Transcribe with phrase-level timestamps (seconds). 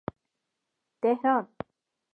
[1.01, 1.47] تهران